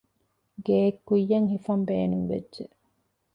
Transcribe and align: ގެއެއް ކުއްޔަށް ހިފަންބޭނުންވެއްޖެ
ގެއެއް 0.65 1.01
ކުއްޔަށް 1.07 1.47
ހިފަންބޭނުންވެއްޖެ 1.51 2.65